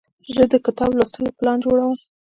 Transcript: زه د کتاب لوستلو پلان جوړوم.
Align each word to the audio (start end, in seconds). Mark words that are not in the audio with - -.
زه 0.35 0.43
د 0.51 0.53
کتاب 0.65 0.91
لوستلو 0.97 1.35
پلان 1.39 1.57
جوړوم. 1.65 1.93